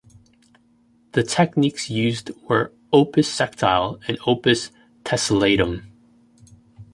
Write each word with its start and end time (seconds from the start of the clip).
The 1.11 1.21
techniques 1.21 1.91
used 1.91 2.31
were 2.49 2.71
opus 2.91 3.29
sectile 3.31 3.99
and 4.07 4.17
opus 4.25 4.71
tessellatum. 5.03 5.83